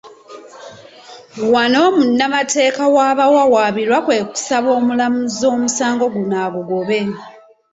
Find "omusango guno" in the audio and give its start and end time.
5.53-6.35